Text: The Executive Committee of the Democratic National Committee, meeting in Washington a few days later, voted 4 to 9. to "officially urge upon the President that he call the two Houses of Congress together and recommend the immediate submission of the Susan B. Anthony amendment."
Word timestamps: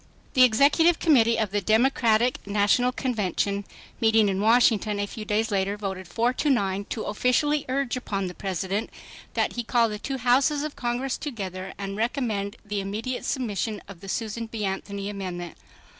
The 0.33 0.41
Executive 0.41 0.97
Committee 0.97 1.37
of 1.37 1.51
the 1.51 1.61
Democratic 1.61 2.47
National 2.47 2.91
Committee, 2.91 3.63
meeting 3.99 4.29
in 4.29 4.41
Washington 4.41 4.99
a 4.99 5.05
few 5.05 5.25
days 5.25 5.51
later, 5.51 5.77
voted 5.77 6.07
4 6.07 6.33
to 6.33 6.49
9. 6.49 6.85
to 6.85 7.03
"officially 7.03 7.65
urge 7.69 7.95
upon 7.95 8.25
the 8.25 8.33
President 8.33 8.89
that 9.35 9.53
he 9.53 9.63
call 9.63 9.89
the 9.89 9.99
two 9.99 10.17
Houses 10.17 10.63
of 10.63 10.75
Congress 10.75 11.19
together 11.19 11.75
and 11.77 11.95
recommend 11.97 12.55
the 12.65 12.81
immediate 12.81 13.25
submission 13.25 13.79
of 13.87 13.99
the 13.99 14.09
Susan 14.09 14.47
B. 14.47 14.65
Anthony 14.65 15.07
amendment." 15.07 15.55